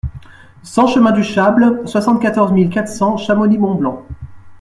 [0.63, 4.01] cent chemin du Châble, soixante-quatorze mille quatre cents Chamonix-Mont-Blanc